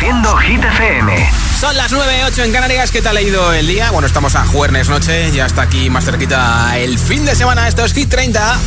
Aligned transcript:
Produciendo 0.00 0.34
Hit 0.38 0.64
FM. 0.64 1.30
Son 1.60 1.76
las 1.76 1.92
9.08 1.92 2.44
en 2.44 2.52
Canarias. 2.52 2.90
¿Qué 2.90 3.02
tal 3.02 3.18
ha 3.18 3.20
ido 3.20 3.52
el 3.52 3.66
día? 3.66 3.90
Bueno, 3.90 4.06
estamos 4.06 4.34
a 4.34 4.46
jueves 4.46 4.88
noche. 4.88 5.30
Ya 5.30 5.44
está 5.44 5.60
aquí 5.60 5.90
más 5.90 6.06
cerquita 6.06 6.78
el 6.78 6.98
fin 6.98 7.26
de 7.26 7.34
semana. 7.34 7.68
Esto 7.68 7.84
es 7.84 7.92
Hit 7.92 8.08
30. 8.08 8.58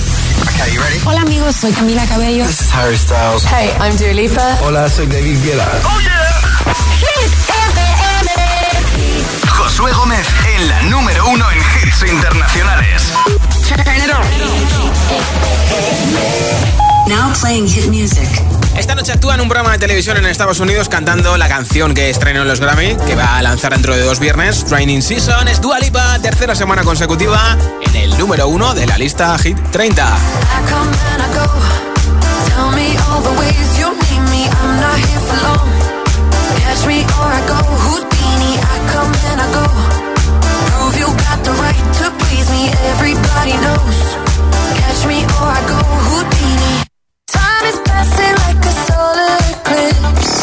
Hola, 1.05 1.21
amigos. 1.21 1.55
Soy 1.55 1.71
Camila 1.71 2.05
Cabello. 2.05 2.45
This 2.45 2.61
is 2.61 2.71
Harry 2.71 2.95
Styles. 2.95 3.45
Hey, 3.45 3.71
I'm 3.81 3.97
Dua 3.97 4.13
Lipa. 4.13 4.57
Hola, 4.61 4.87
soy 4.87 5.07
David 5.07 5.43
Guetta. 5.43 5.67
¡Oh, 5.85 5.99
yeah! 6.01 6.75
Hit 6.99 7.33
FM. 7.49 8.29
Josué 9.49 9.91
Gómez 9.93 10.27
en 10.55 10.67
la 10.67 10.83
número 10.83 11.27
uno 11.29 11.49
en 11.49 11.57
hits 11.57 12.03
internacionales. 12.11 13.11
Now 17.07 17.33
playing 17.33 17.67
hit 17.67 17.87
music. 17.87 18.62
Esta 18.77 18.95
noche 18.95 19.11
actúa 19.11 19.35
en 19.35 19.41
un 19.41 19.47
programa 19.47 19.71
de 19.73 19.79
televisión 19.79 20.17
en 20.17 20.25
Estados 20.25 20.59
Unidos 20.59 20.89
cantando 20.89 21.37
la 21.37 21.47
canción 21.47 21.93
que 21.93 22.09
estrenó 22.09 22.41
en 22.41 22.47
los 22.47 22.59
Grammy, 22.59 22.95
que 23.05 23.15
va 23.15 23.37
a 23.37 23.41
lanzar 23.41 23.73
dentro 23.73 23.95
de 23.95 24.01
dos 24.01 24.19
viernes. 24.19 24.65
Training 24.65 25.01
Season 25.01 25.47
es 25.47 25.61
Dua 25.61 25.79
Lipa, 25.79 26.19
tercera 26.19 26.55
semana 26.55 26.83
consecutiva 26.83 27.57
en 27.81 27.95
el 27.95 28.17
número 28.17 28.47
uno 28.47 28.73
de 28.73 28.87
la 28.87 28.97
lista 28.97 29.37
Hit 29.37 29.57
30. 29.71 30.17
Everybody 43.03 43.53
knows. 43.63 43.99
Catch 44.77 45.07
me 45.07 45.23
or 45.23 45.49
I 45.57 45.61
go 45.67 45.79
Houdini. 46.07 46.83
Time 47.27 47.65
is 47.65 47.79
passing. 47.85 48.42
clips 49.63 50.42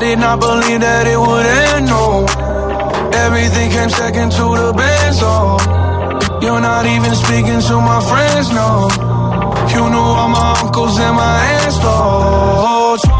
did 0.00 0.18
not 0.18 0.40
believe 0.40 0.80
that 0.80 1.06
it 1.06 1.20
would 1.20 1.46
end, 1.46 1.86
no 1.86 2.24
Everything 3.26 3.70
came 3.70 3.90
second 3.90 4.32
to 4.32 4.44
the 4.56 4.72
best, 4.72 5.20
so 5.20 5.26
oh. 5.28 6.38
You're 6.42 6.60
not 6.60 6.86
even 6.86 7.14
speaking 7.14 7.60
to 7.68 7.74
my 7.90 8.00
friends, 8.08 8.48
no. 8.50 8.88
You 9.74 9.90
knew 9.90 10.08
all 10.20 10.28
my 10.28 10.58
uncles 10.62 10.98
and 10.98 11.14
my 11.14 11.36
aunts, 11.60 11.78
oh 11.82 13.19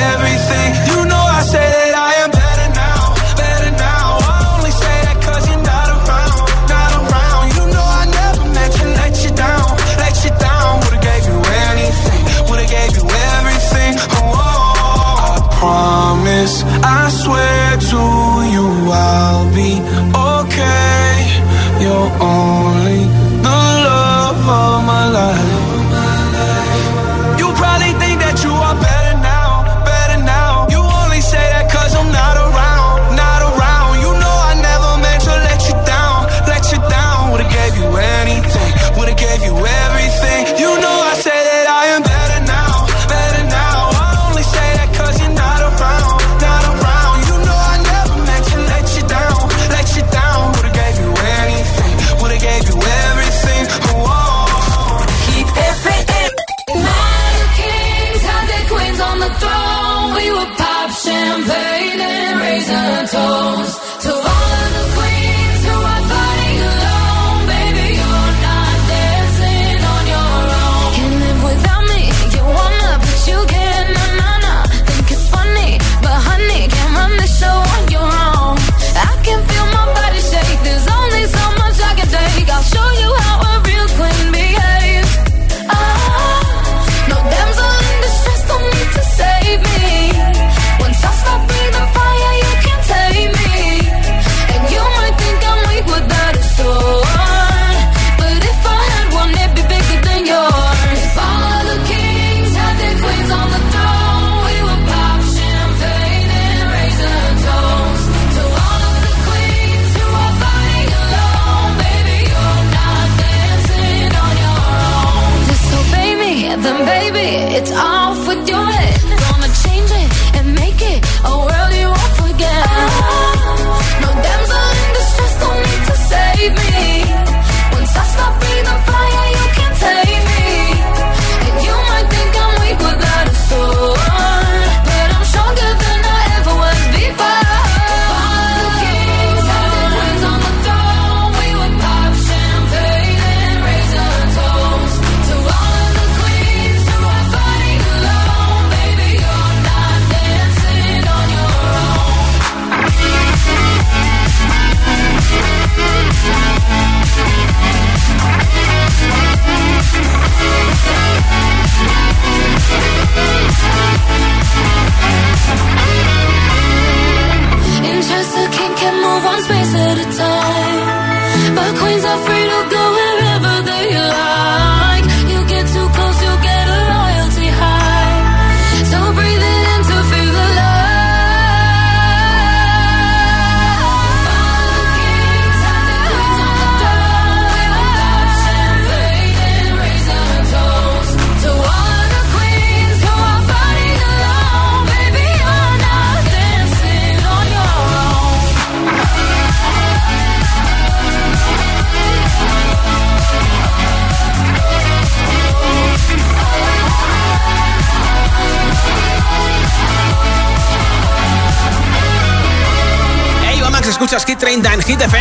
Hit 214.91 214.99
30 214.99 214.99
en 214.99 215.09
Hit 215.09 215.13
FM. 215.13 215.20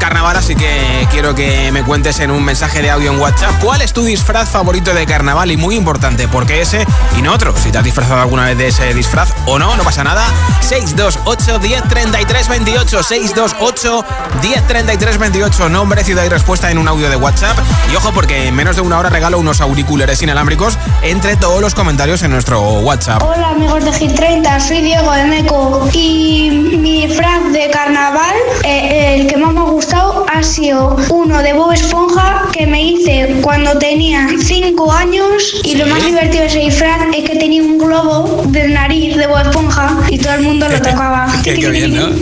Carnaval, 0.00 0.34
así 0.34 0.56
que 0.56 1.06
quiero 1.10 1.34
que 1.34 1.70
me 1.72 1.84
cuentes 1.84 2.20
en 2.20 2.30
un 2.30 2.42
mensaje 2.42 2.80
de 2.80 2.90
audio 2.90 3.12
en 3.12 3.20
WhatsApp 3.20 3.52
cuál 3.60 3.82
es 3.82 3.92
tu 3.92 4.02
disfraz 4.02 4.48
favorito 4.48 4.94
de 4.94 5.04
carnaval 5.04 5.50
y 5.50 5.58
muy 5.58 5.76
importante, 5.76 6.26
¿por 6.26 6.46
qué 6.46 6.62
ese 6.62 6.86
y 7.18 7.22
no 7.22 7.34
otro? 7.34 7.54
Si 7.54 7.70
te 7.70 7.76
has 7.76 7.84
disfrazado 7.84 8.18
alguna 8.18 8.46
vez 8.46 8.56
de 8.56 8.68
ese 8.68 8.94
disfraz 8.94 9.34
o 9.44 9.58
no, 9.58 9.76
no 9.76 9.82
pasa 9.84 10.02
nada. 10.02 10.24
628 10.62 11.58
10 11.58 11.82
33 11.88 12.48
28 12.48 13.02
628 13.02 14.04
10 14.40 14.66
33 14.66 15.18
28 15.18 15.68
nombre, 15.68 16.02
ciudad 16.02 16.24
y 16.24 16.30
respuesta 16.30 16.70
en 16.70 16.78
un 16.78 16.88
audio 16.88 17.10
de 17.10 17.16
WhatsApp. 17.16 17.58
Y 17.92 17.96
ojo 17.96 18.10
porque 18.12 18.48
en 18.48 18.54
menos 18.54 18.76
de 18.76 18.82
una 18.82 18.98
hora 18.98 19.10
regalo 19.10 19.38
unos 19.38 19.60
auriculares 19.60 20.22
inalámbricos 20.22 20.78
entre 21.02 21.36
todos 21.36 21.60
los 21.60 21.74
comentarios 21.74 22.22
en 22.22 22.30
nuestro 22.30 22.62
WhatsApp. 22.80 23.22
Hola 23.22 23.50
amigos 23.50 23.84
de 23.84 23.92
Hit 23.92 24.14
30, 24.14 24.60
soy 24.60 24.80
Diego 24.80 25.12
de 25.12 25.24
Meco 25.24 25.88
y 25.92 26.50
mi 26.78 27.06
disfraz 27.06 27.52
de 27.52 27.68
carnaval, 27.70 28.34
eh, 28.64 29.16
el 29.20 29.26
que 29.26 29.36
más 29.36 29.52
me 29.52 29.60
ha 29.60 29.64
ha 29.96 30.42
sido 30.42 30.96
uno 31.10 31.42
de 31.42 31.52
Bob 31.52 31.72
Esponja 31.72 32.48
que 32.52 32.66
me 32.66 32.82
hice 32.82 33.40
cuando 33.42 33.76
tenía 33.78 34.28
5 34.38 34.92
años 34.92 35.60
y 35.64 35.74
lo 35.74 35.86
más 35.86 36.04
divertido 36.04 36.42
de 36.42 36.48
ese 36.48 36.58
disfraz 36.60 37.00
es 37.16 37.28
que 37.28 37.36
tenía 37.36 37.62
un 37.62 37.78
globo 37.78 38.42
de 38.48 38.68
nariz 38.68 39.16
de 39.16 39.26
Bob 39.26 39.40
Esponja 39.40 39.96
y 40.08 40.18
todo 40.18 40.34
el 40.34 40.42
mundo 40.42 40.68
lo 40.68 40.80
tocaba. 40.80 41.26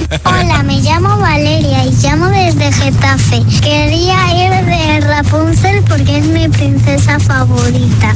Hola, 0.25 0.62
me 0.62 0.80
llamo 0.80 1.18
Valeria 1.18 1.84
y 1.84 1.92
llamo 2.02 2.26
desde 2.26 2.72
Getafe. 2.72 3.42
Quería 3.62 4.16
ir 4.46 4.64
de 4.64 5.00
Rapunzel 5.00 5.82
porque 5.88 6.18
es 6.18 6.25
mi 6.26 6.48
princesa 6.48 7.18
favorita. 7.20 8.14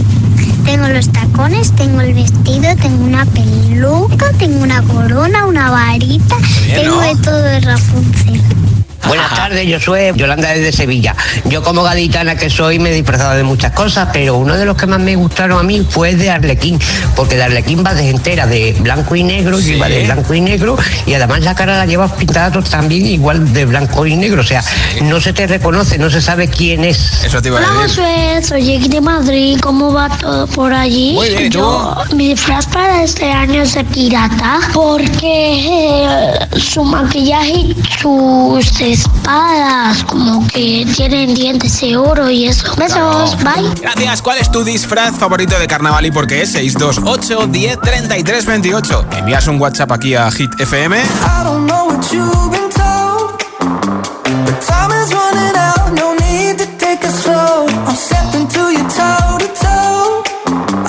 Tengo 0.64 0.88
los 0.88 1.11
tacones, 1.11 1.73
tengo 1.73 2.00
el 2.00 2.14
vestido, 2.14 2.75
tengo 2.80 3.04
una 3.04 3.26
peluca, 3.26 4.32
tengo 4.38 4.62
una 4.62 4.82
corona, 4.82 5.47
una 5.47 5.71
varita, 5.71 6.37
tengo 6.75 7.00
de 7.00 7.16
todo 7.16 7.42
de 7.42 7.61
Rapunzel. 7.61 8.42
Buenas 9.06 9.35
tardes, 9.35 9.66
yo 9.66 9.80
soy 9.80 10.12
Yolanda 10.14 10.50
desde 10.50 10.73
Sevilla. 10.73 11.14
Yo 11.44 11.62
como 11.62 11.82
gaditana 11.82 12.37
que 12.37 12.49
soy 12.49 12.78
me 12.78 12.90
he 12.90 12.94
disfrazado 12.94 13.35
de 13.35 13.42
muchas 13.42 13.73
cosas, 13.73 14.09
pero 14.12 14.37
uno 14.37 14.56
de 14.56 14.64
los 14.64 14.76
que 14.76 14.87
más 14.87 15.00
me 15.00 15.16
gustaron 15.16 15.59
a 15.59 15.62
mí 15.62 15.87
fue 15.88 16.14
de 16.14 16.30
Arlequín, 16.30 16.78
porque 17.16 17.37
de 17.37 17.42
Arlequín 17.42 17.85
va 17.85 17.94
de 17.94 18.09
entera, 18.11 18.47
de 18.47 18.75
blanco 18.80 19.16
y 19.16 19.23
negro, 19.23 19.59
¿Sí? 19.59 19.76
yo 19.76 19.85
de 19.85 20.04
blanco 20.04 20.35
y 20.35 20.40
negro, 20.40 20.76
y 21.06 21.14
además 21.14 21.40
la 21.40 21.54
cara 21.54 21.76
la 21.76 21.87
llevas 21.87 22.12
pintada 22.12 22.50
también 22.62 23.06
igual 23.06 23.52
de 23.52 23.64
blanco 23.64 24.06
y 24.06 24.16
negro, 24.16 24.40
o 24.40 24.44
sea, 24.44 24.62
no 25.02 25.21
se 25.21 25.32
te 25.32 25.47
reconoce, 25.47 25.99
no 25.99 26.11
se 26.11 26.21
sabe 26.21 26.49
quién 26.49 26.85
es. 26.85 27.25
Eso 27.25 27.40
te 27.42 27.49
iba 27.49 27.59
a 27.59 27.61
decir. 27.61 27.76
Hola 27.76 27.88
José, 27.88 28.49
soy 28.49 28.66
Jake 28.66 28.88
de 28.88 29.00
Madrid, 29.00 29.59
¿cómo 29.61 29.92
va 29.92 30.09
todo 30.18 30.47
por 30.47 30.73
allí? 30.73 31.14
Muy 31.14 31.28
bien. 31.30 31.50
Yo, 31.50 31.94
mi 32.14 32.28
disfraz 32.28 32.66
para 32.66 33.02
este 33.02 33.30
año 33.30 33.62
es 33.62 33.75
de 33.75 33.85
pirata, 33.85 34.59
porque 34.73 35.25
eh, 35.25 36.59
su 36.59 36.85
maquillaje 36.85 37.52
y 37.52 37.76
sus 38.00 38.80
espadas, 38.93 40.05
como 40.05 40.47
que 40.49 40.87
tienen 40.95 41.35
dientes 41.35 41.81
de 41.81 41.97
oro 41.97 42.31
y 42.31 42.47
eso. 42.47 42.75
Besos, 42.77 43.37
bye. 43.39 43.69
Gracias, 43.81 44.23
¿cuál 44.23 44.39
es 44.39 44.51
tu 44.51 44.63
disfraz 44.65 45.17
favorito 45.17 45.59
de 45.59 45.67
carnaval 45.67 46.07
y 46.07 46.11
por 46.11 46.27
qué? 46.27 46.47
628 46.47 47.47
10 47.47 47.81
33 47.81 48.47
28. 48.47 49.07
Envías 49.19 49.47
un 49.49 49.61
WhatsApp 49.61 49.93
aquí 49.93 50.15
a 50.15 50.31
Hit 50.31 50.51
FM. 50.59 50.97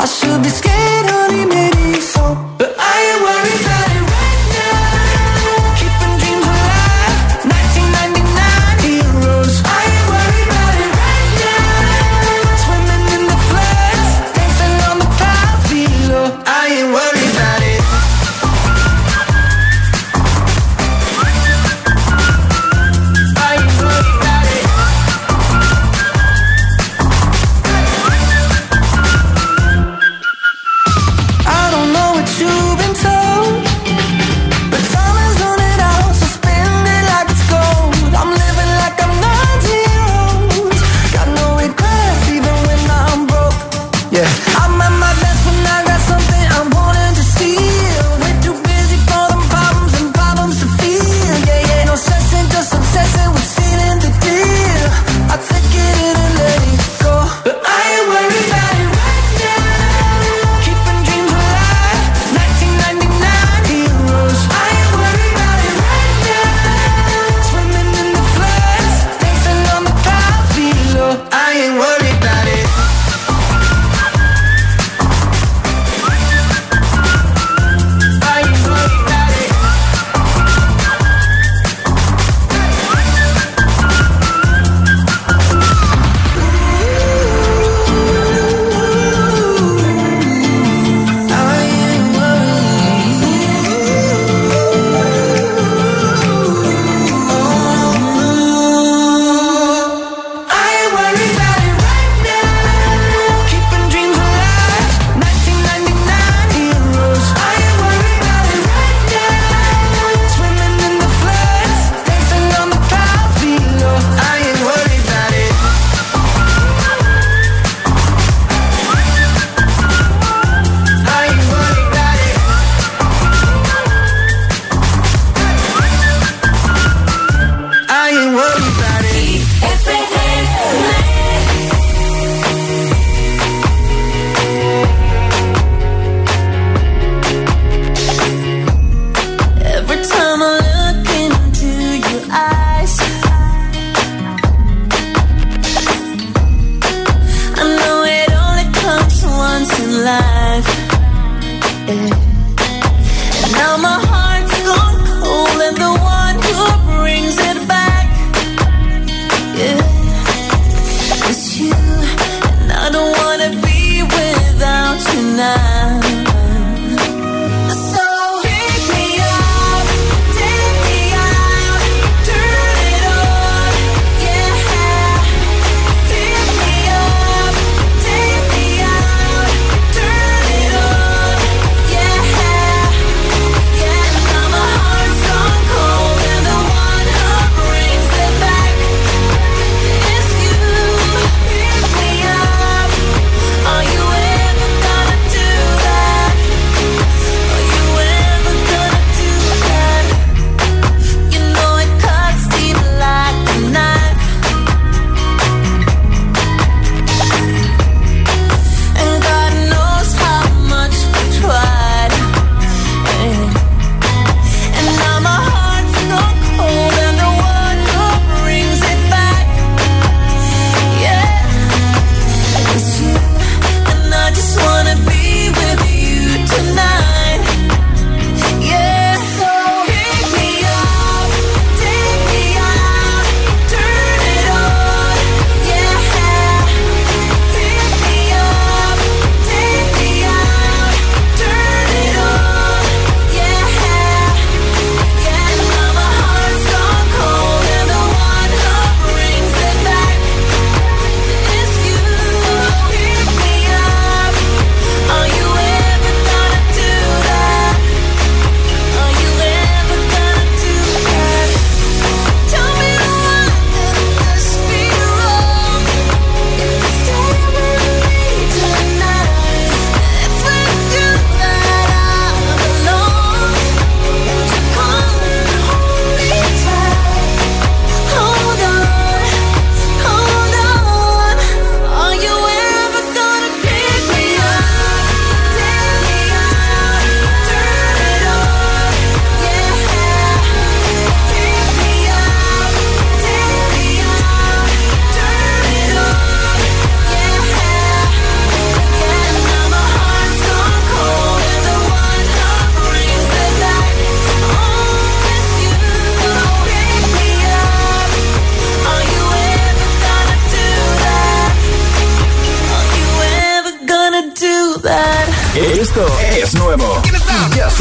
I 0.03 0.05
should 0.05 0.43
be 0.43 0.49
scared 0.49 0.72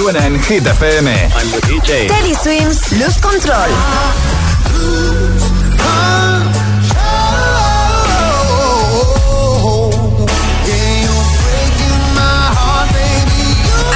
suena 0.03 0.27
en 0.27 0.43
Hit 0.43 0.67
FM. 0.67 1.31
Teddy 1.87 2.35
Swims, 2.35 2.91
Luz 2.93 3.19
Control. 3.21 3.71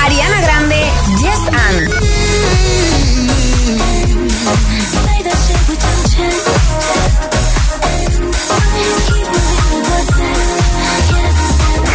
Ariana 0.04 0.40
Grande, 0.42 0.84
Yes 1.20 1.40
and. 1.48 1.90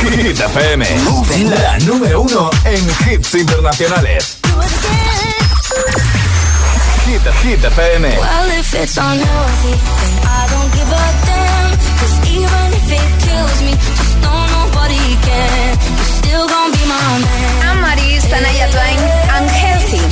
Hit 0.01 0.39
FM. 0.39 1.21
La 1.40 1.80
número 1.86 2.22
uno 2.24 2.50
en 2.66 2.86
hits 3.08 3.36
internacionales. 3.36 4.38
Hit, 7.06 7.22
Hit 7.44 7.64
FM. 7.64 8.04
Well, 8.20 8.60
if 8.60 8.74
it's 8.74 8.98
unhealthy, 8.98 9.72
then 9.72 10.15
I 10.28 10.48
don't 10.52 10.72
give 10.76 10.91
a 10.91 11.08
damn. 11.26 11.72
Cause 12.00 12.15
even 12.36 12.74
if 12.76 12.91
it 12.91 13.10
kills 13.24 13.62
me, 13.63 13.72
just 13.96 14.15
know 14.20 14.44
nobody 14.60 15.00
can. 15.24 15.80
You're 15.96 16.13
still 16.20 16.48
gonna 16.50 16.74
be 16.76 16.84
my 16.91 17.00
man. 17.00 17.63
Anne-Marie, 17.63 18.20
Sanaya 18.20 18.67
Twain, 18.76 19.00
Unhealthy. 19.32 20.04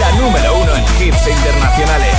La 0.00 0.10
número 0.20 0.58
uno 0.60 0.74
en 0.76 0.84
hits 1.00 1.26
internacionales. 1.26 2.16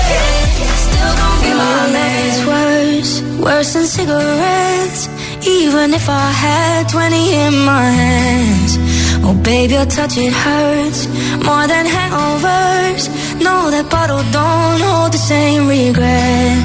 Still 0.89 1.13
gonna 1.21 1.41
be 1.43 1.53
my 1.53 1.91
man. 1.93 2.25
It's 2.25 2.41
worse, 2.45 3.21
worse 3.37 3.73
than 3.73 3.85
cigarettes. 3.85 5.07
Even 5.43 5.93
if 5.93 6.07
I 6.07 6.31
had 6.31 6.89
20 6.89 7.33
in 7.33 7.53
my 7.65 7.85
hands. 7.89 8.77
Oh, 9.23 9.33
baby, 9.43 9.73
your 9.73 9.85
touch, 9.85 10.17
it 10.17 10.33
hurts 10.33 11.07
more 11.47 11.65
than 11.67 11.85
hangovers. 11.85 13.03
No, 13.41 13.71
that 13.71 13.87
bottle 13.89 14.23
don't 14.31 14.81
hold 14.81 15.11
the 15.13 15.17
same 15.17 15.67
regret. 15.67 16.57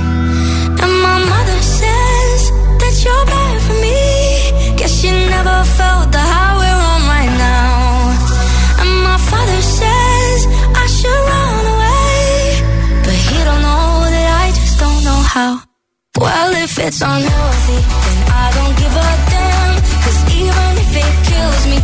And 0.83 0.95
my 1.09 1.19
mother 1.33 1.61
says 1.79 2.41
that 2.81 2.95
you're 3.05 3.27
bad 3.35 3.57
for 3.67 3.77
me. 3.85 4.77
Guess 4.77 5.05
you 5.05 5.13
never 5.37 5.57
felt 5.79 6.13
the 6.13 6.25
high 6.33 6.55
we're 6.61 6.83
on 6.93 7.03
right 7.15 7.35
now. 7.49 8.81
And 8.81 8.93
my 9.09 9.19
father 9.31 9.61
says 9.79 10.39
I 10.83 10.87
should 10.97 11.23
run 11.33 11.65
away. 11.75 12.61
But 13.05 13.17
he 13.27 13.37
don't 13.49 13.63
know 13.69 13.89
that 14.15 14.29
I 14.45 14.47
just 14.53 14.79
don't 14.79 15.03
know 15.05 15.21
how. 15.35 15.66
It's 16.87 17.03
unhealthy, 17.03 17.81
then 17.83 18.21
I 18.31 18.47
don't 18.55 18.77
give 18.79 18.95
a 18.95 19.11
damn. 19.35 19.75
Cause 20.07 20.21
even 20.39 20.71
if 20.87 20.93
it 21.03 21.15
kills 21.27 21.63
me, 21.67 21.79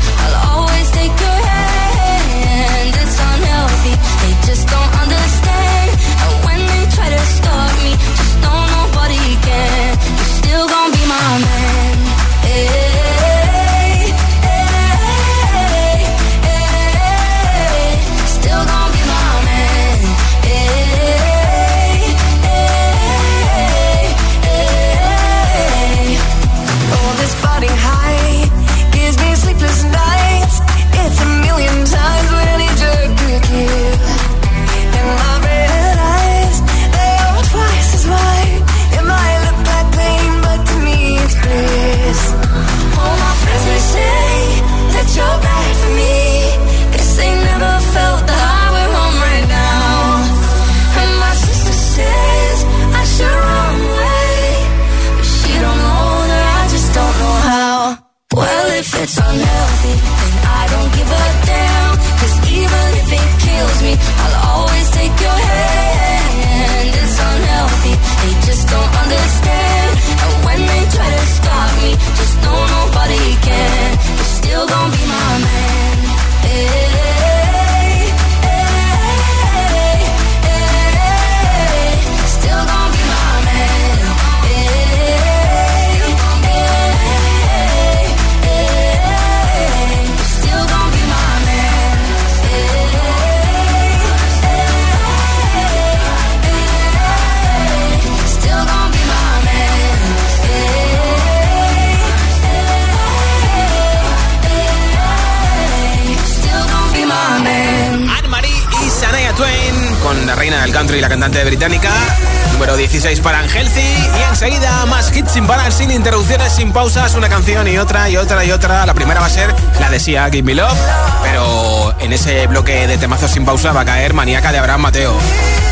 sin 116.63 116.73
pausas. 116.73 117.15
Una 117.17 117.29
canción 117.29 117.67
y 117.67 117.77
otra 117.77 118.09
y 118.09 118.17
otra 118.17 118.45
y 118.45 118.53
otra. 118.53 118.87
La 118.87 118.95
primera 118.95 119.19
va 119.19 119.27
a 119.27 119.31
ser 119.31 119.53
la 119.81 119.91
de 119.91 119.99
Sia, 119.99 120.31
Give 120.31 120.45
Me 120.45 120.55
Love. 120.55 120.79
Pero 121.21 121.93
en 121.99 122.13
ese 122.13 122.47
bloque 122.47 122.87
de 122.87 122.99
temazos 122.99 123.33
sin 123.33 123.45
pausa 123.45 123.73
va 123.73 123.81
a 123.81 123.85
caer 123.85 124.15
Maníaca 124.15 124.53
de 124.53 124.59
Abraham 124.59 124.83
Mateo. 124.83 125.13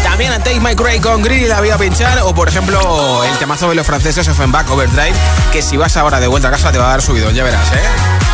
También 0.02 0.32
a 0.32 0.40
Take 0.40 0.58
My 0.58 0.74
Cray 0.74 0.98
con 0.98 1.22
Greedy 1.22 1.46
la 1.46 1.60
voy 1.60 1.70
a 1.70 1.78
pinchar. 1.78 2.18
O 2.24 2.34
por 2.34 2.48
ejemplo, 2.48 3.22
el 3.24 3.38
temazo 3.38 3.68
de 3.68 3.76
los 3.76 3.86
franceses 3.86 4.26
Offenbach 4.26 4.68
Overdrive. 4.68 5.14
Que 5.52 5.62
si 5.62 5.76
vas 5.76 5.96
ahora 5.96 6.18
de 6.18 6.26
vuelta 6.26 6.48
a 6.48 6.50
casa 6.50 6.72
te 6.72 6.78
va 6.78 6.86
a 6.86 6.90
dar 6.90 7.02
subidón, 7.02 7.34
ya 7.34 7.44
verás, 7.44 7.68
¿eh? 7.72 8.30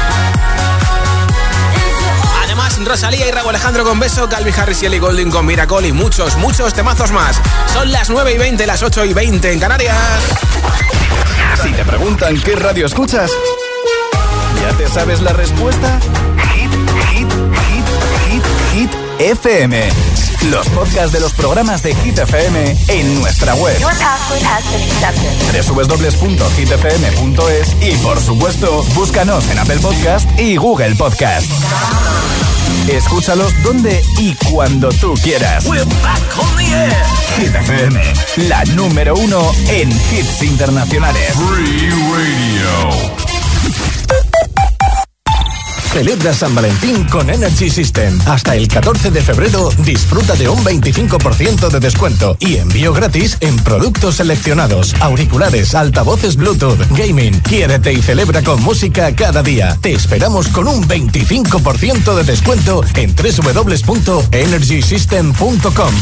Rosalía 2.84 3.26
y 3.26 3.30
Raúl 3.32 3.50
Alejandro 3.50 3.84
con 3.84 3.98
Beso, 3.98 4.28
Calvin 4.28 4.54
Harris 4.56 4.82
y 4.82 4.86
Ellie 4.86 5.00
Golding 5.00 5.30
con 5.30 5.44
Miracle 5.44 5.88
y 5.88 5.92
muchos, 5.92 6.36
muchos 6.36 6.72
temazos 6.72 7.10
más. 7.10 7.40
Son 7.72 7.90
las 7.90 8.10
9 8.10 8.34
y 8.34 8.38
20, 8.38 8.66
las 8.66 8.82
8 8.82 9.06
y 9.06 9.12
20 9.12 9.52
en 9.52 9.58
Canarias. 9.58 9.96
Si 11.66 11.72
te 11.72 11.84
preguntan 11.84 12.40
qué 12.42 12.54
radio 12.54 12.86
escuchas, 12.86 13.28
¿ya 14.62 14.76
te 14.76 14.88
sabes 14.88 15.20
la 15.20 15.32
respuesta? 15.32 15.98
Hit, 16.54 16.70
hit, 17.10 17.28
hit, 17.66 17.86
hit, 18.30 18.44
hit, 18.72 18.90
FM. 19.18 20.05
Los 20.50 20.68
podcasts 20.68 21.12
de 21.12 21.20
los 21.20 21.32
programas 21.32 21.82
de 21.82 21.94
Hit 21.94 22.18
FM 22.18 22.76
en 22.88 23.20
nuestra 23.20 23.54
web. 23.54 23.76
www.hitfm.es 25.66 27.76
y 27.82 27.96
por 27.98 28.20
supuesto, 28.20 28.84
búscanos 28.94 29.48
en 29.48 29.58
Apple 29.58 29.78
Podcast 29.78 30.28
y 30.38 30.56
Google 30.56 30.94
Podcast. 30.94 31.50
Escúchalos 32.88 33.52
donde 33.62 34.02
y 34.18 34.34
cuando 34.50 34.88
tú 34.90 35.14
quieras. 35.22 35.64
Hit 37.36 37.54
FM, 37.54 38.02
la 38.48 38.64
número 38.66 39.14
uno 39.14 39.52
en 39.68 39.90
hits 39.90 40.42
internacionales. 40.42 41.32
Celebra 45.96 46.34
San 46.34 46.54
Valentín 46.54 47.04
con 47.04 47.30
Energy 47.30 47.70
System. 47.70 48.20
Hasta 48.26 48.54
el 48.54 48.68
14 48.68 49.10
de 49.10 49.22
febrero 49.22 49.70
disfruta 49.78 50.34
de 50.34 50.46
un 50.46 50.62
25% 50.62 51.70
de 51.70 51.80
descuento 51.80 52.36
y 52.38 52.56
envío 52.56 52.92
gratis 52.92 53.38
en 53.40 53.56
productos 53.56 54.16
seleccionados, 54.16 54.94
auriculares, 55.00 55.74
altavoces 55.74 56.36
Bluetooth, 56.36 56.78
gaming. 56.90 57.40
Quiérete 57.40 57.94
y 57.94 58.02
celebra 58.02 58.42
con 58.42 58.62
música 58.62 59.16
cada 59.16 59.42
día. 59.42 59.78
Te 59.80 59.94
esperamos 59.94 60.48
con 60.48 60.68
un 60.68 60.86
25% 60.86 62.14
de 62.14 62.24
descuento 62.24 62.82
en 62.94 63.16
www.energysystem.com. 63.16 65.94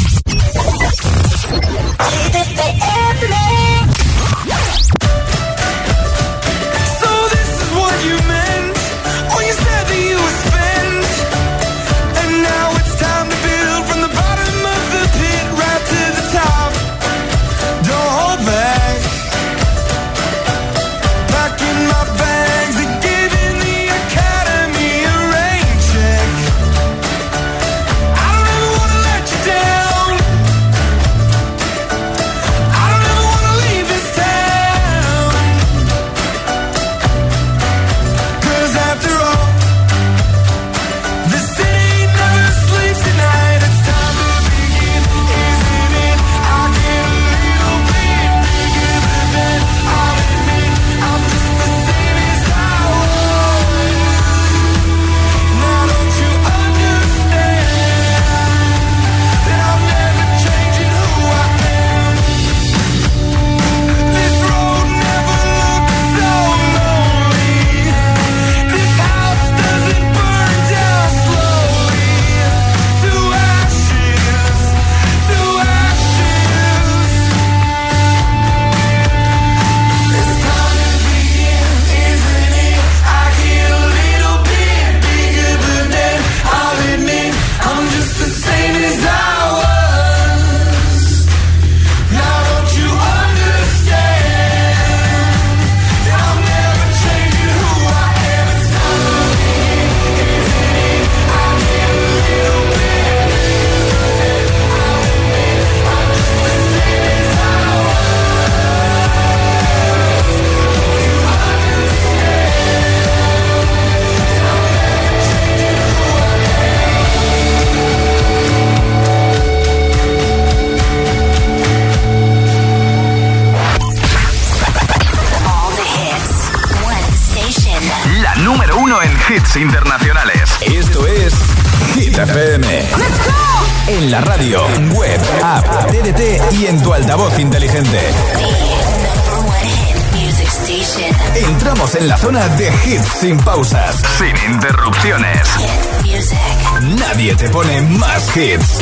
te 147.45 147.51
pone 147.51 147.81
más 147.99 148.35
hits. 148.37 148.79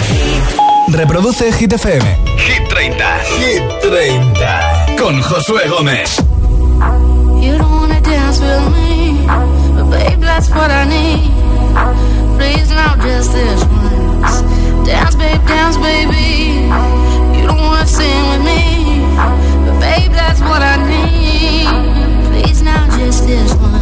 Reproduce 0.89 1.53
Hit 1.53 1.73
FM. 1.73 2.17
Hit 2.37 2.69
30. 2.69 3.19
Hit 3.39 3.63
30. 3.83 4.97
Con 4.97 5.21
Josué 5.21 5.69
Gómez. 5.69 6.23
You 7.41 7.59
don't 7.59 7.73
wanna 7.73 8.01
dance 8.01 8.41
with 8.41 8.69
me, 8.77 9.27
but 9.75 9.91
babe, 9.91 10.21
that's 10.21 10.49
what 10.51 10.71
I 10.71 10.85
need. 10.85 11.31
Please 12.39 12.71
now, 12.71 12.95
just 13.03 13.33
this 13.33 13.65
once. 13.65 14.43
Dance, 14.87 15.17
babe, 15.17 15.45
dance, 15.47 15.77
baby. 15.79 16.69
You 17.37 17.47
don't 17.47 17.59
wanna 17.59 17.87
sing 17.87 18.29
with 18.31 18.45
me, 18.45 19.03
but 19.67 19.81
babe, 19.81 20.13
that's 20.13 20.41
what 20.41 20.63
I 20.63 20.77
need. 20.87 21.67
Please 22.31 22.63
now, 22.63 22.87
just 22.97 23.27
this 23.27 23.55
once. 23.55 23.82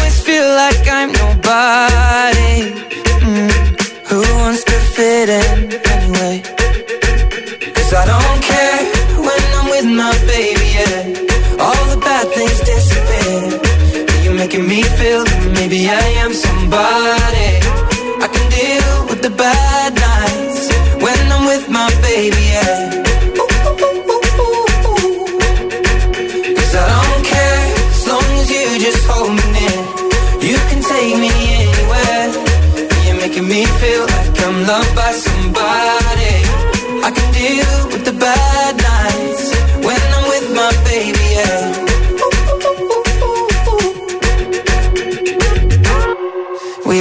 I'm. 1.53 2.73
Mm. 3.27 3.51
Who 4.09 4.19
wants 4.39 4.63
to 4.63 4.77
fit 4.95 5.29
in 5.29 5.73
anyway? 5.95 6.20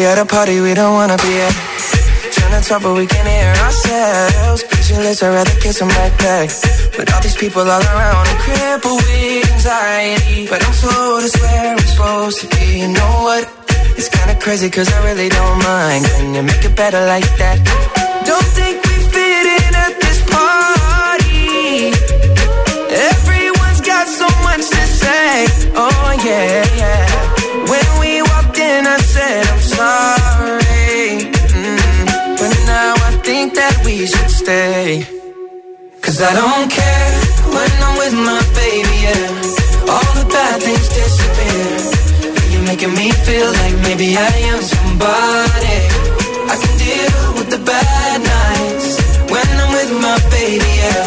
At 0.00 0.18
a 0.18 0.24
party 0.24 0.60
we 0.60 0.72
don't 0.74 0.94
wanna 0.94 1.16
be 1.18 1.32
at. 1.46 1.54
Trying 2.32 2.60
to 2.60 2.68
talk 2.68 2.82
but 2.82 2.94
we 2.94 3.06
can't 3.06 3.28
hear 3.28 3.52
ourselves. 3.64 4.64
Pictureless, 4.64 5.22
I'd 5.22 5.28
rather 5.28 5.56
kiss 5.60 5.78
them 5.78 5.88
right 5.88 6.16
back. 6.18 6.48
But 6.96 7.12
all 7.12 7.20
these 7.20 7.36
people 7.36 7.62
all 7.62 7.84
around, 7.92 8.26
I'm 8.26 8.38
crippled 8.40 9.02
with 9.02 9.52
anxiety. 9.52 10.48
But 10.48 10.64
I'm 10.66 10.74
told 10.82 11.22
it's 11.22 11.38
where 11.38 11.76
I'm 11.76 11.78
supposed 11.92 12.40
to 12.40 12.46
be. 12.48 12.80
You 12.80 12.88
know 12.88 13.14
what? 13.28 13.44
It's 13.98 14.08
kinda 14.08 14.34
crazy 14.40 14.70
cause 14.70 14.90
I 14.90 15.04
really 15.04 15.28
don't 15.28 15.58
mind. 15.62 16.06
Can 16.06 16.34
you 16.34 16.42
make 16.42 16.64
it 16.64 16.74
better 16.74 17.02
like 17.06 17.30
that? 17.36 17.58
Don't 18.24 18.50
think 18.58 18.82
we 18.88 18.94
fit 19.14 19.46
in 19.60 19.72
at 19.84 19.94
this 20.00 20.18
party. 20.32 21.92
Everyone's 23.12 23.82
got 23.92 24.08
so 24.08 24.28
much 24.48 24.64
to 24.74 24.82
say, 25.02 25.46
oh 25.76 26.10
yeah, 26.24 26.64
yeah. 26.82 27.04
When 27.70 27.88
we 28.00 28.22
walked 28.22 28.58
in, 28.58 28.86
I 28.86 28.96
said, 28.98 29.59
sorry. 29.80 31.32
Mm, 31.56 31.78
but 32.40 32.52
now 32.72 32.92
I 33.08 33.12
think 33.26 33.46
that 33.60 33.74
we 33.86 33.94
should 34.10 34.30
stay. 34.42 34.84
Cause 36.04 36.18
I 36.30 36.32
don't 36.40 36.68
care 36.80 37.10
when 37.54 37.72
I'm 37.86 37.94
with 38.02 38.16
my 38.30 38.42
baby, 38.60 38.96
yeah. 39.06 39.92
All 39.92 40.10
the 40.20 40.26
bad 40.34 40.56
things 40.66 40.88
disappear. 40.98 41.70
You're 42.52 42.66
making 42.72 42.94
me 43.00 43.08
feel 43.26 43.48
like 43.60 43.76
maybe 43.86 44.08
I 44.30 44.32
am 44.52 44.60
somebody. 44.74 45.78
I 46.52 46.54
can 46.62 46.74
deal 46.84 47.20
with 47.38 47.48
the 47.54 47.62
bad 47.72 48.16
nights 48.36 48.88
when 49.32 49.48
I'm 49.62 49.70
with 49.78 49.92
my 50.06 50.16
baby, 50.36 50.72
yeah. 50.82 51.06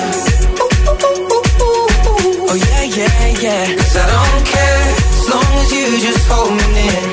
Oh 2.49 2.57
yeah, 2.67 2.83
yeah, 2.99 3.21
yeah. 3.45 3.65
Cause 3.79 3.95
I 4.03 4.05
don't 4.13 4.43
care 4.53 4.81
as 5.17 5.25
long 5.31 5.51
as 5.61 5.69
you 5.75 5.85
just 6.07 6.23
hold 6.31 6.51
me 6.59 6.67
near. 6.77 7.12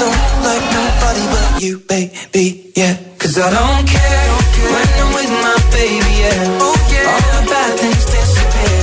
don't 0.00 0.42
like 0.48 0.64
nobody 0.80 1.24
but 1.32 1.62
you, 1.62 1.78
baby. 1.80 2.72
Yeah, 2.74 2.96
cause 3.18 3.36
I 3.36 3.48
don't 3.52 3.84
care 3.86 4.28
when 4.72 4.88
I'm 5.00 5.10
with 5.12 5.32
my 5.44 5.56
baby. 5.76 6.12
Yeah, 6.24 6.64
oh, 6.64 6.72
All 7.10 7.22
the 7.36 7.42
bad 7.52 7.72
things 7.80 8.04
disappear. 8.08 8.80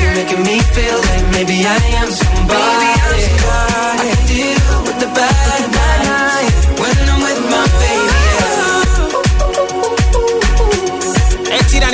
You're 0.00 0.14
making 0.16 0.42
me 0.48 0.56
feel 0.76 0.98
like 1.10 1.24
maybe 1.36 1.56
I 1.66 1.76
am 2.00 2.08
somebody. 2.10 2.91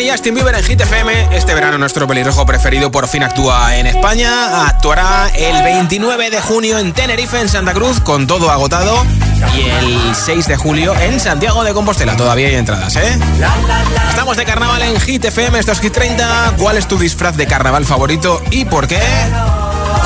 Y 0.01 0.09
Justin 0.09 0.35
Bieber 0.35 0.55
en 0.55 0.63
Hit 0.63 0.81
FM. 0.81 1.37
Este 1.37 1.55
verano 1.55 1.77
nuestro 1.77 2.07
pelirrojo 2.07 2.47
preferido 2.47 2.91
por 2.91 3.09
fin 3.09 3.25
actúa 3.25 3.77
en 3.77 3.87
España. 3.87 4.67
Actuará 4.69 5.29
el 5.35 5.63
29 5.65 6.31
de 6.31 6.41
junio 6.41 6.79
en 6.79 6.93
Tenerife, 6.93 7.41
en 7.41 7.49
Santa 7.49 7.73
Cruz, 7.75 7.99
con 8.01 8.27
todo 8.29 8.51
agotado. 8.51 9.05
Y 9.57 9.63
el 9.69 10.15
6 10.15 10.47
de 10.47 10.57
julio 10.57 10.95
en 10.95 11.19
Santiago 11.19 11.65
de 11.65 11.73
Compostela. 11.75 12.17
Todavía 12.17 12.47
hay 12.47 12.55
entradas, 12.55 12.95
¿eh? 12.95 13.19
Estamos 14.11 14.37
de 14.37 14.45
carnaval 14.45 14.83
en 14.83 15.01
Hit 15.01 15.25
FM, 15.25 15.59
esto 15.59 15.73
es 15.73 15.81
Hit 15.81 15.93
30. 15.93 16.55
¿Cuál 16.59 16.77
es 16.77 16.87
tu 16.87 16.97
disfraz 16.97 17.37
de 17.37 17.47
carnaval 17.47 17.85
favorito 17.85 18.41
y 18.51 18.67
por 18.67 18.87
qué? 18.87 19.01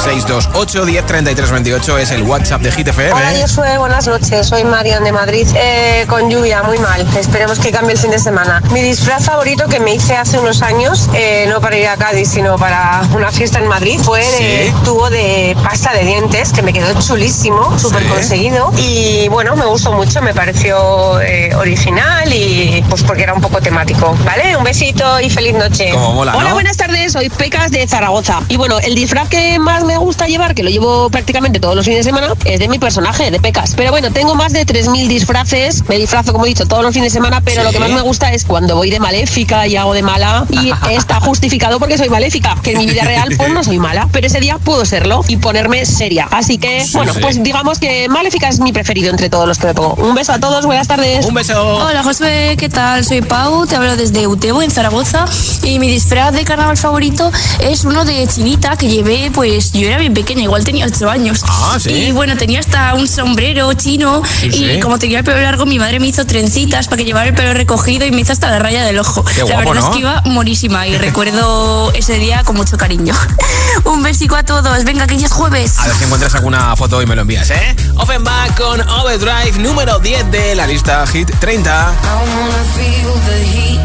628 0.01 0.85
10 0.87 1.07
33 1.07 1.51
28 1.51 1.99
es 1.99 2.11
el 2.11 2.23
WhatsApp 2.23 2.61
de 2.63 2.73
Hit 2.73 2.89
FM. 2.89 3.13
Hola 3.13 3.33
Josué, 3.41 3.79
buenas 3.79 4.07
noches. 4.09 4.47
Soy 4.49 4.65
Marian 4.65 5.05
de 5.05 5.13
Madrid. 5.13 5.47
Eh, 5.55 6.05
con 6.09 6.29
lluvia, 6.29 6.63
muy 6.63 6.79
mal. 6.79 7.07
Esperemos 7.17 7.59
que 7.61 7.71
cambie 7.71 7.93
el 7.93 7.99
fin 7.99 8.11
de 8.11 8.19
semana. 8.19 8.61
Mi 8.73 8.81
disfraz 8.83 9.25
favorito 9.25 9.69
que 9.69 9.79
me 9.79 9.95
hice 9.95 10.17
hace 10.17 10.39
unos 10.39 10.63
años, 10.63 11.09
eh, 11.15 11.47
no 11.49 11.61
para 11.61 11.77
ir 11.77 11.87
a 11.87 11.97
Cádiz, 11.97 12.31
sino 12.31 12.57
para 12.57 13.03
una 13.15 13.31
fiesta 13.31 13.59
en 13.61 13.69
Madrid, 13.69 14.01
fue 14.03 14.21
de 14.21 14.73
tubo 14.85 15.09
de 15.11 15.57
pasta 15.63 15.93
de 15.93 16.05
dientes, 16.05 16.53
que 16.53 16.63
me 16.63 16.73
quedó 16.73 17.01
chulísimo, 17.01 17.79
súper 17.79 18.05
conseguido. 18.09 18.73
Y 18.77 19.29
bueno, 19.29 19.55
me 19.55 19.67
gustó 19.67 19.93
mucho, 19.93 20.21
me 20.21 20.35
pareció 20.35 21.21
eh, 21.21 21.55
original 21.55 22.33
y 22.33 22.85
pues 22.89 23.03
porque 23.05 23.23
era 23.23 23.35
un 23.35 23.41
poco 23.41 23.61
temático. 23.61 24.17
¿Vale? 24.25 24.57
Un 24.57 24.65
besito 24.65 25.21
y 25.21 25.31
feliz 25.31 25.55
noche. 25.55 25.91
Como 25.93 26.13
mola, 26.13 26.35
Hola, 26.37 26.49
¿no? 26.49 26.55
buenas 26.55 26.77
tardes. 26.77 27.13
Soy 27.13 27.29
Pecas 27.31 27.71
de 27.71 27.87
Zaragoza. 27.87 28.41
Y 28.49 28.57
bueno, 28.57 28.79
el 28.81 28.95
disfraz 28.95 29.29
que 29.29 29.59
más 29.59 29.82
me 29.85 29.97
gusta 29.99 30.27
llevar, 30.27 30.55
que 30.55 30.63
lo 30.63 30.71
llevo 30.71 31.11
prácticamente 31.11 31.61
todos 31.61 31.75
los 31.77 31.85
fines 31.85 32.05
de 32.05 32.11
semana, 32.13 32.33
es 32.45 32.59
de 32.61 32.69
mi 32.69 32.79
personaje, 32.79 33.31
de 33.31 33.41
Pecas. 33.41 33.75
Pero 33.77 33.91
bueno, 33.91 34.11
tengo 34.13 34.35
más 34.35 34.53
de 34.53 34.65
3.000 34.67 35.09
disfraces. 35.09 35.85
Me 35.89 35.97
disfrazo, 35.99 36.33
como 36.33 36.45
he 36.47 36.49
dicho, 36.49 36.67
todos 36.67 36.83
los 36.83 36.93
fines 36.95 37.13
de 37.13 37.19
semana, 37.19 37.41
pero 37.41 37.61
Sí. 37.63 37.67
lo 37.67 37.73
que 37.73 37.79
más 37.79 37.91
me 37.91 38.01
gusta 38.03 38.33
es 38.33 38.45
cuando 38.45 38.77
voy 38.77 38.91
de 38.91 39.01
maléfica 39.01 39.67
y 39.67 39.77
hago 39.77 39.95
de 39.95 40.03
mala. 40.03 40.47
Y 40.51 40.73
está 40.91 41.21
justificado 41.21 41.79
porque 41.79 41.99
soy 41.99 42.09
maléfica, 42.09 42.57
que 42.63 42.73
en 42.73 42.79
mi 42.79 42.87
vida 42.87 43.05
real 43.05 43.29
pues 43.37 43.51
no 43.53 43.63
soy 43.65 43.79
mala. 43.79 44.09
Pero 44.13 44.27
ese 44.27 44.41
día 44.41 44.59
puedo 44.59 44.85
serlo 44.85 45.25
y 45.29 45.37
ponerme 45.37 45.85
seria. 45.87 46.29
Así 46.31 46.59
que, 46.59 46.85
Sí, 46.85 46.93
bueno, 46.97 47.15
sí. 47.15 47.21
pues 47.21 47.43
digamos 47.43 47.79
que 47.79 48.09
maléfica 48.09 48.49
es 48.49 48.61
mi 48.61 48.73
preferido 48.73 49.11
entre 49.11 49.29
todos 49.31 49.47
los 49.49 49.59
que 49.59 49.67
me 49.69 49.75
pongo. 49.75 49.95
Un 49.95 50.15
beso 50.15 50.33
a 50.33 50.39
todos, 50.41 50.67
buenas 50.67 50.89
tardes. 50.89 51.25
Un 51.27 51.35
beso. 51.35 51.77
Hola 51.77 52.03
Josué, 52.03 52.57
¿qué 52.59 52.69
tal? 52.69 53.05
Soy 53.05 53.23
Pau, 53.23 53.67
te 53.67 53.77
hablo 53.77 53.97
desde 53.97 54.27
Utebo, 54.27 54.63
en 54.63 54.71
Zaragoza, 54.71 55.25
y 55.63 55.79
mi 55.79 55.89
disfraz 55.89 56.33
de 56.33 56.45
carnaval 56.45 56.77
favorito 56.77 57.31
es 57.61 57.85
uno 57.85 58.05
de 58.05 58.27
chinita 58.27 58.77
que 58.77 58.89
llevé, 58.89 59.31
pues 59.33 59.62
yo 59.73 59.87
era 59.87 59.99
bien 59.99 60.15
pequeña, 60.15 60.43
igual 60.43 60.65
tenía 60.65 60.87
8 60.87 61.09
años. 61.11 61.41
Ah, 61.47 61.79
¿sí? 61.81 61.91
Y 61.91 62.13
bueno, 62.13 62.37
tenía 62.37 62.61
hasta 62.61 62.95
un 62.95 63.07
sombrero 63.07 63.73
chino, 63.75 64.23
Sí, 64.41 64.47
y 64.49 64.53
sí. 64.53 64.81
como 64.81 64.99
tenía 64.99 65.19
el 65.19 65.25
pelo 65.25 65.41
largo, 65.41 65.67
mi 65.67 65.79
madre 65.79 66.01
me 66.01 66.09
hizo 66.09 66.27
trencitas 66.27 66.87
para 66.87 66.99
que 66.99 67.05
llevara 67.05 67.29
el 67.29 67.35
pelo 67.35 67.55
recogido 67.55 68.05
y 68.07 68.11
me 68.11 68.23
hizo 68.23 68.33
hasta 68.33 68.51
la 68.51 68.59
raya 68.59 68.85
del 68.85 68.99
ojo. 68.99 69.25
Qué 69.25 69.41
la 69.41 69.45
guapo, 69.45 69.71
verdad 69.71 69.83
¿no? 69.83 69.89
es 69.89 69.95
que 69.95 70.01
iba 70.01 70.21
morísima 70.25 70.87
y 70.89 70.97
recuerdo 70.99 71.93
ese 71.95 72.19
día 72.19 72.43
con 72.45 72.57
mucho 72.57 72.77
cariño. 72.77 73.15
un 73.85 74.03
besico 74.03 74.37
a 74.37 74.43
todos, 74.43 74.85
venga 74.85 75.07
que 75.07 75.17
ya 75.19 75.27
es 75.27 75.33
jueves. 75.33 75.79
A 75.79 75.87
ver 75.87 75.97
si 75.97 76.05
encuentras 76.05 76.35
alguna 76.35 76.75
foto 76.77 77.01
y 77.03 77.07
me 77.07 77.15
lo 77.15 77.23
envías, 77.23 77.51
¿eh? 77.51 77.77
Offenbach 77.97 78.55
con 78.57 78.81
Overdrive, 78.81 79.59
número 79.59 79.99
10 79.99 80.31
de 80.31 80.55
la 80.55 80.67
lista 80.67 81.07
Hit 81.07 81.31
30. 81.41 81.71
I 81.71 82.07
wanna 82.07 82.65
feel 82.75 83.13
the 83.27 83.45
heat, 83.45 83.81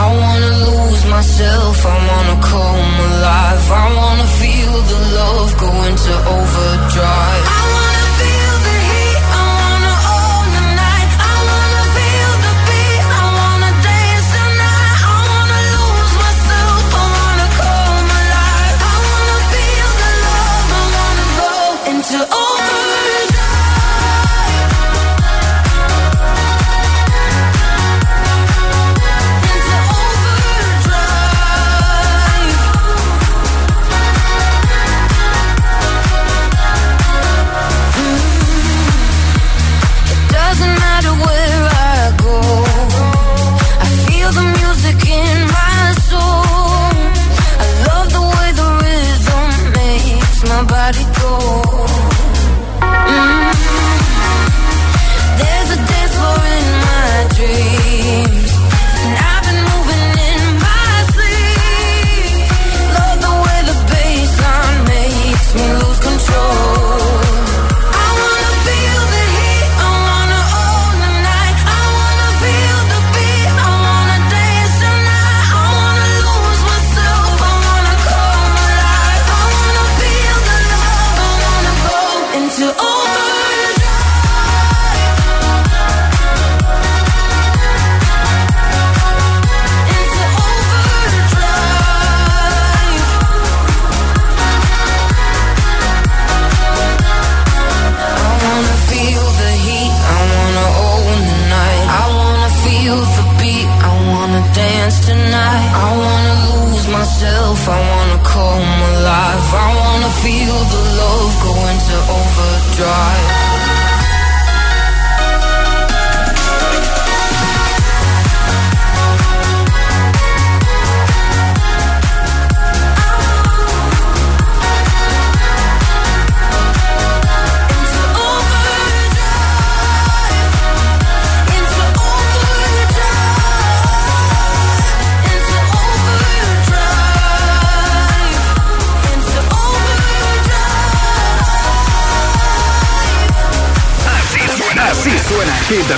I 0.00 0.04
wanna 0.22 0.52
lose 0.66 1.04
myself, 1.06 1.76
I 1.84 1.96
wanna 2.08 2.36
come 2.52 2.92
alive. 3.08 3.64
I 3.70 3.86
wanna 3.98 4.28
feel 4.40 4.74
the 4.92 5.00
love 5.18 5.50
go 5.64 5.70
into 5.88 6.12
overdrive. 6.36 7.61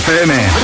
FM. 0.06 0.63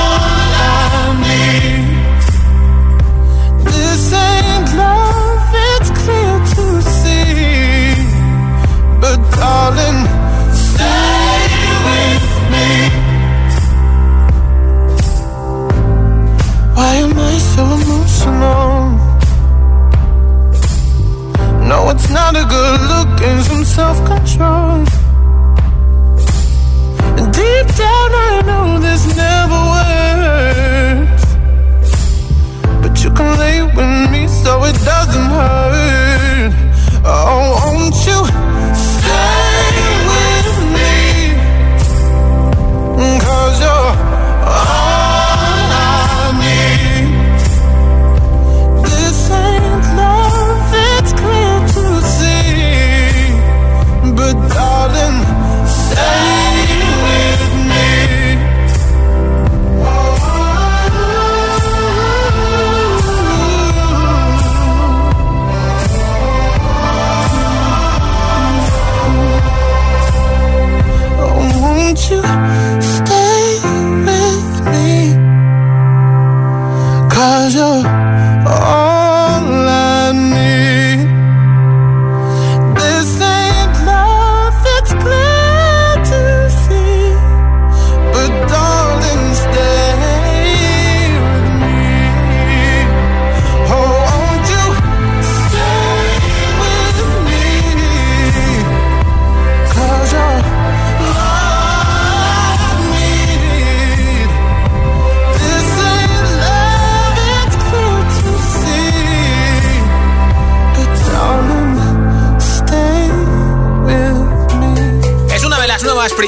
darling. 9.39 9.99
Stay 10.53 11.47
with 11.87 12.25
me. 12.53 12.67
Why 16.75 16.91
am 17.05 17.17
I 17.17 17.37
so 17.53 17.63
emotional? 17.79 18.71
No, 21.71 21.89
it's 21.89 22.09
not 22.09 22.35
a 22.35 22.45
good 22.55 22.81
look 22.91 23.21
and 23.21 23.43
some 23.43 23.63
self 23.63 23.97
control. 24.05 24.83
Deep 27.31 27.67
down, 27.81 28.09
I 28.27 28.41
know 28.45 28.79
this 28.79 29.03
never 29.15 29.59
works. 29.75 31.25
But 32.81 32.93
you 33.03 33.11
can 33.11 33.29
lay 33.39 33.61
with 33.61 34.11
me 34.11 34.27
so 34.27 34.63
it 34.65 34.75
doesn't 34.83 35.29
hurt. 35.37 36.53
Oh, 37.05 37.61
won't 37.63 37.95
you? 38.07 38.50
fine 39.21 40.01
with 40.11 40.51
me. 40.75 40.93
Cause 43.25 43.57
you're 43.63 44.10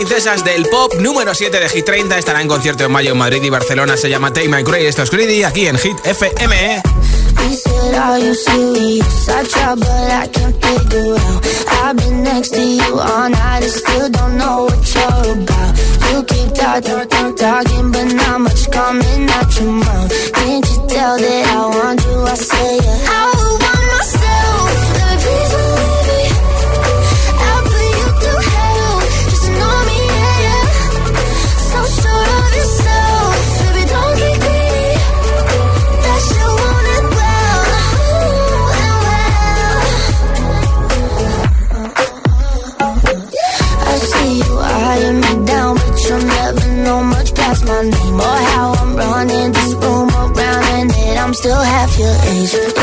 princesas 0.05 0.43
del 0.43 0.65
pop 0.65 0.93
número 0.99 1.33
7 1.33 1.61
de 1.61 1.69
Hit 1.69 1.85
30 1.85 2.17
estará 2.17 2.41
en 2.41 2.49
concierto 2.49 2.83
en 2.83 2.91
mayo 2.91 3.13
en 3.13 3.17
Madrid 3.17 3.41
y 3.41 3.49
Barcelona. 3.49 3.95
Se 3.95 4.09
llama 4.09 4.33
Take 4.33 4.49
My 4.49 4.61
Grey. 4.61 4.85
Esto 4.85 5.03
es 5.03 5.09
Greedy 5.09 5.43
aquí 5.43 5.65
en 5.65 5.77
Hit 5.77 5.95
FM. 6.05 6.75
¿eh? 6.75 6.81
I 23.05 23.32
still 51.43 51.61
have 51.61 51.93
your 51.99 52.15
age. 52.23 52.82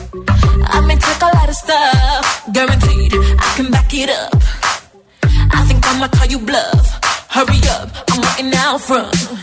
I'm 8.71 8.79
from. 8.79 9.40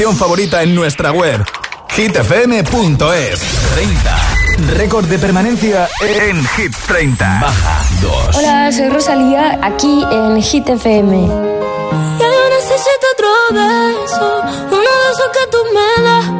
canción 0.00 0.16
favorita 0.16 0.62
en 0.62 0.74
nuestra 0.74 1.12
web 1.12 1.44
hitfm.es 1.90 3.40
30. 3.74 4.72
Récord 4.72 5.04
de 5.04 5.18
permanencia 5.18 5.90
en 6.00 6.42
Hit 6.56 6.74
30. 6.86 7.38
Baja 7.38 7.84
2. 8.00 8.36
Hola, 8.38 8.72
soy 8.72 8.88
Rosalía, 8.88 9.58
aquí 9.60 10.02
en 10.10 10.40
Hit 10.40 10.70
FM. 10.70 11.26
Ya 11.26 12.24
yo 12.24 12.48
necesito 12.48 13.06
otro 13.12 13.28
beso, 13.52 14.42
uno 14.68 14.78
de 14.78 15.10
esos 15.12 15.28
que 15.34 15.50
tú 15.50 15.58
me 15.74 16.02
das. 16.02 16.39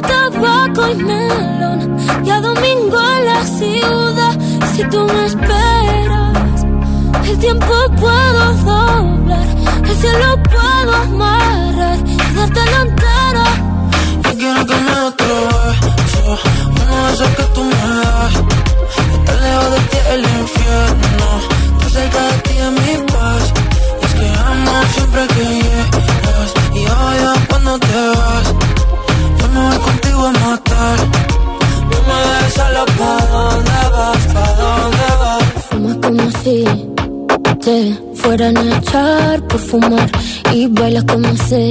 tabaco 0.00 0.88
y 0.88 0.94
melón 0.94 1.96
y 2.24 2.30
a 2.30 2.40
domingo 2.40 2.98
en 3.16 3.26
la 3.26 3.44
ciudad. 3.44 4.38
Si 4.74 4.84
tú 4.84 5.04
me 5.04 5.26
esperas, 5.26 6.64
el 7.28 7.38
tiempo 7.38 7.74
puedo 7.98 8.54
doblar, 8.64 9.46
el 9.84 9.96
cielo 9.96 10.42
puedo 10.42 10.94
amarrar 10.94 11.98
y 12.06 12.16
darte 12.34 12.60
la 12.72 12.80
entera. 12.82 13.44
Yo 14.24 14.30
quiero 14.38 14.66
que 14.66 14.74
me 14.74 14.92
atrevas, 14.92 15.76
uno 16.80 17.16
de 17.18 17.34
que 17.36 17.42
tú 17.54 17.64
me 17.64 17.94
das. 18.00 18.34
Estar 19.14 19.40
lejos 19.42 19.70
de 19.72 19.80
ti 19.90 19.98
el 20.14 20.20
infierno, 20.20 21.28
estar 21.72 21.90
cerca 21.90 22.22
de 22.22 22.38
ti 22.38 22.54
es 22.58 22.72
mi 22.72 23.06
paz. 23.12 23.52
Y 24.00 24.04
es 24.04 24.14
que 24.14 24.26
amo 24.50 24.72
siempre 24.94 25.26
que 25.28 25.44
llegas 25.44 26.50
y 26.74 26.80
odio 26.86 27.32
cuando 27.48 27.78
te 27.78 28.08
vas 28.16 28.79
amor, 29.50 29.80
contigo 29.80 30.26
a 30.26 30.32
matar. 30.32 30.98
No 31.90 31.98
me 32.08 32.16
dejes 32.30 32.54
solo, 32.54 32.84
¿pa' 32.98 33.26
dónde 33.32 33.80
vas? 33.94 34.22
¿Pa' 34.34 34.52
dónde 34.60 35.08
vas? 35.20 35.44
Fumas 35.68 35.96
como 36.04 36.30
si 36.42 36.64
te 37.64 37.98
fueran 38.14 38.56
a 38.56 38.78
echar 38.78 39.42
por 39.48 39.60
fumar 39.60 40.10
y 40.52 40.66
bailas 40.66 41.04
como 41.04 41.36
sé 41.36 41.70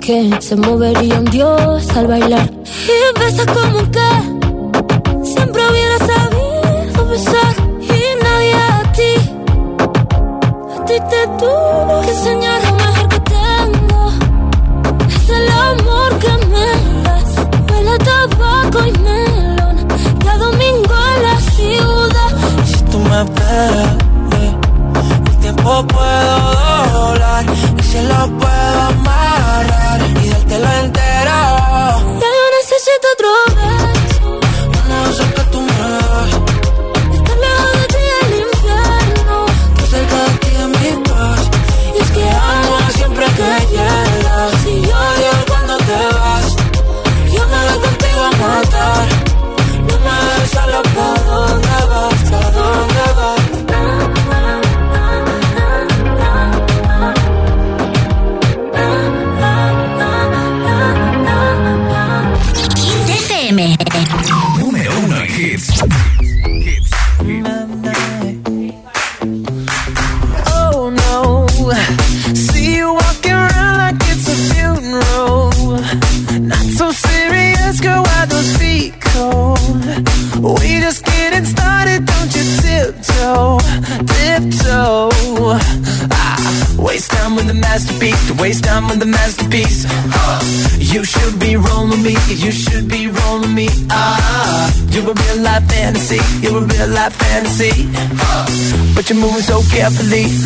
que 0.00 0.30
se 0.40 0.56
movería 0.56 1.18
un 1.18 1.24
dios 1.26 1.96
al 1.96 2.06
bailar. 2.06 2.50
Y 2.94 3.18
besas 3.18 3.46
como 3.46 3.78
que 3.90 4.10
siempre 5.24 5.62
hubiera 5.70 5.98
sabido 5.98 7.08
besar 7.08 7.54
y 7.80 8.22
nadie 8.24 8.54
a 8.54 8.92
ti, 8.92 9.12
a 10.76 10.84
ti 10.84 10.94
te 11.10 11.26
tuvo 11.38 12.00
que 12.02 12.10
enseñar. 12.10 12.63
me 16.54 17.02
das. 17.02 17.30
Huele 17.68 17.90
a 17.90 18.86
y 18.86 19.33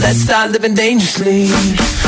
Let's 0.08 0.20
start 0.20 0.52
living 0.52 0.72
dangerously. 0.72 2.07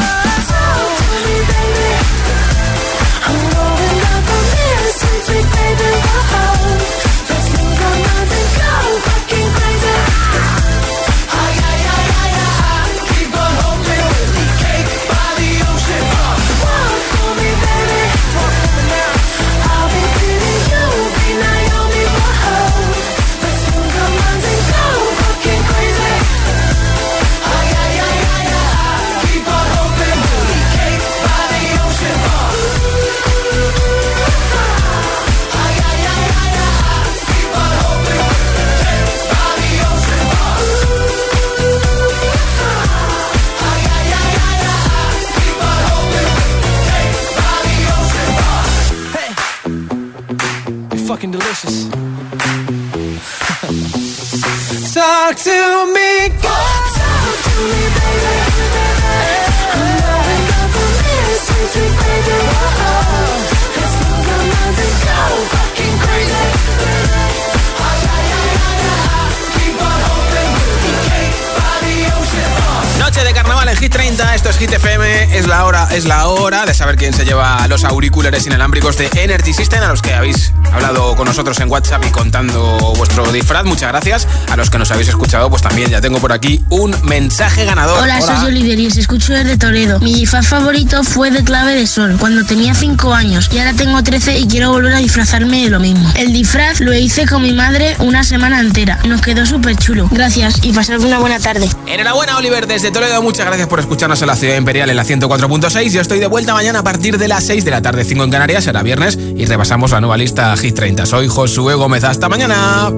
que 73.81 73.89
trem 73.89 74.13
dá 74.15 74.30
es 74.51 74.57
Hit 74.57 74.73
FM, 74.73 75.37
es 75.37 75.47
la 75.47 75.65
hora, 75.65 75.87
es 75.91 76.05
la 76.05 76.27
hora 76.27 76.65
de 76.65 76.73
saber 76.73 76.95
quién 76.95 77.13
se 77.13 77.23
lleva 77.23 77.65
los 77.67 77.83
auriculares 77.85 78.45
inalámbricos 78.45 78.97
de 78.97 79.09
Energy 79.15 79.53
System, 79.53 79.81
a 79.83 79.87
los 79.87 80.01
que 80.01 80.13
habéis 80.13 80.51
hablado 80.71 81.15
con 81.15 81.25
nosotros 81.27 81.59
en 81.59 81.69
WhatsApp 81.69 82.03
y 82.05 82.11
contando 82.11 82.77
vuestro 82.97 83.31
disfraz, 83.31 83.65
muchas 83.65 83.89
gracias. 83.89 84.27
A 84.49 84.57
los 84.57 84.69
que 84.69 84.77
nos 84.77 84.91
habéis 84.91 85.09
escuchado, 85.09 85.49
pues 85.49 85.61
también 85.61 85.89
ya 85.89 86.01
tengo 86.01 86.19
por 86.19 86.33
aquí 86.33 86.61
un 86.69 86.95
mensaje 87.03 87.65
ganador. 87.65 88.01
Hola, 88.01 88.21
soy 88.21 88.47
Oliver 88.47 88.79
y 88.79 88.87
os 88.87 88.97
escucho 88.97 89.33
desde 89.33 89.57
Toledo. 89.57 89.99
Mi 89.99 90.13
disfraz 90.13 90.47
favorito 90.47 91.03
fue 91.03 91.31
de 91.31 91.43
clave 91.43 91.73
de 91.73 91.87
sol 91.87 92.17
cuando 92.19 92.43
tenía 92.45 92.73
5 92.73 93.13
años 93.13 93.49
y 93.51 93.59
ahora 93.59 93.73
tengo 93.73 94.01
13 94.03 94.39
y 94.39 94.47
quiero 94.47 94.71
volver 94.71 94.93
a 94.95 94.99
disfrazarme 94.99 95.63
de 95.63 95.69
lo 95.69 95.79
mismo. 95.79 96.11
El 96.15 96.33
disfraz 96.33 96.79
lo 96.81 96.93
hice 96.93 97.25
con 97.25 97.41
mi 97.41 97.53
madre 97.53 97.95
una 97.99 98.23
semana 98.23 98.59
entera. 98.59 98.99
Nos 99.05 99.21
quedó 99.21 99.45
súper 99.45 99.77
chulo. 99.77 100.09
Gracias 100.11 100.59
y 100.61 100.73
pasad 100.73 100.99
una 100.99 101.19
buena 101.19 101.39
tarde. 101.39 101.69
Enhorabuena, 101.87 102.37
Oliver, 102.37 102.67
desde 102.67 102.91
Toledo. 102.91 103.21
Muchas 103.21 103.45
gracias 103.45 103.67
por 103.67 103.79
escucharnos 103.79 104.21
en 104.21 104.27
la 104.27 104.35
Ciudad 104.41 104.57
Imperial 104.57 104.89
en 104.89 104.95
la 104.95 105.05
104.6. 105.05 105.91
Yo 105.91 106.01
estoy 106.01 106.17
de 106.17 106.25
vuelta 106.25 106.55
mañana 106.55 106.79
a 106.79 106.83
partir 106.83 107.19
de 107.19 107.27
las 107.27 107.43
6 107.43 107.63
de 107.63 107.69
la 107.69 107.83
tarde, 107.83 108.03
5 108.03 108.23
en 108.23 108.31
Canarias, 108.31 108.63
será 108.63 108.81
viernes, 108.81 109.15
y 109.15 109.45
repasamos 109.45 109.91
la 109.91 110.01
nueva 110.01 110.17
lista 110.17 110.57
Hit 110.57 110.73
30. 110.73 111.05
Soy 111.05 111.27
Josué 111.27 111.75
Gómez. 111.75 112.03
Hasta 112.03 112.27
mañana. 112.27 112.89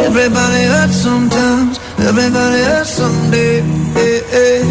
Everybody 0.00 0.62
hurts 0.64 0.96
sometimes, 0.96 1.78
everybody 1.98 2.62
hurts 2.62 2.90
someday. 2.90 3.60
Hey. 3.94 4.62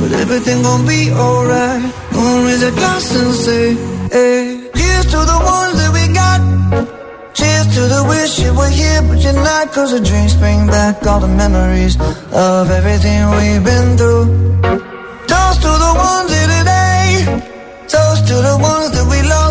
But 0.00 0.12
everything 0.12 0.62
gon' 0.62 0.86
be 0.86 1.10
alright. 1.12 1.82
Gonna 2.12 2.46
raise 2.46 2.62
a 2.62 2.70
glass 2.70 3.14
and 3.14 3.34
say, 3.34 3.74
hey. 4.10 4.66
To 5.10 5.16
the 5.16 5.40
ones 5.42 5.74
that 5.80 5.90
we 5.92 6.06
got. 6.14 6.40
Cheers 7.34 7.66
to 7.74 7.82
the 7.94 8.02
wish 8.08 8.38
you 8.38 8.54
were 8.54 8.70
here, 8.70 9.02
but 9.02 9.18
you're 9.24 9.32
not. 9.32 9.72
Cause 9.72 9.90
the 9.90 9.98
drinks 9.98 10.34
bring 10.34 10.68
back 10.68 11.04
all 11.04 11.18
the 11.18 11.26
memories 11.26 11.98
of 12.30 12.70
everything 12.70 13.28
we've 13.30 13.64
been 13.64 13.98
through. 13.98 14.26
Toast 15.26 15.62
to 15.62 15.72
the 15.84 15.92
ones 15.98 16.30
here 16.30 16.46
today. 16.46 16.70